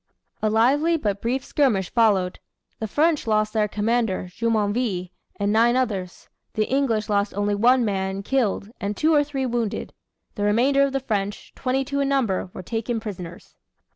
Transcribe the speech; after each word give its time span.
A 0.41 0.49
lively 0.49 0.97
but 0.97 1.21
brief 1.21 1.45
skirmish 1.45 1.91
followed. 1.91 2.39
The 2.79 2.87
French 2.87 3.27
lost 3.27 3.53
their 3.53 3.67
commander, 3.67 4.29
Jumonville, 4.31 5.09
and 5.39 5.51
nine 5.53 5.75
others. 5.75 6.27
The 6.55 6.65
English 6.65 7.07
lost 7.07 7.35
only 7.35 7.53
one 7.53 7.85
man, 7.85 8.23
killed, 8.23 8.71
and 8.81 8.97
two 8.97 9.13
or 9.13 9.23
three 9.23 9.45
wounded. 9.45 9.93
The 10.33 10.41
remainder 10.43 10.81
of 10.81 10.93
the 10.93 11.01
French, 11.01 11.53
twenty 11.53 11.85
two 11.85 11.99
in 11.99 12.09
number, 12.09 12.49
were 12.51 12.63
taken 12.63 12.99
prisoners. 12.99 13.53